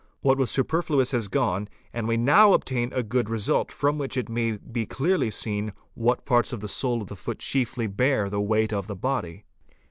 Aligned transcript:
What 0.21 0.39
was 0.39 0.49
superfluous 0.49 1.11
has 1.11 1.27
gone 1.27 1.67
and 1.93 2.07
we 2.07 2.17
now 2.17 2.53
obtain 2.53 2.91
a 2.91 3.03
good 3.03 3.29
| 3.29 3.29
result 3.29 3.71
from 3.71 3.99
which 3.99 4.17
it 4.17 4.29
may 4.29 4.53
be 4.53 4.87
clearly 4.87 5.29
seen 5.29 5.73
what 5.93 6.25
parts 6.25 6.51
of 6.51 6.59
the 6.59 6.67
sole 6.67 7.03
of 7.03 7.07
the— 7.07 7.15
foot 7.15 7.37
chiefly 7.37 7.85
bear 7.85 8.27
the 8.27 8.41
weight 8.41 8.73
of 8.73 8.87
the 8.87 8.95
body. 8.95 9.45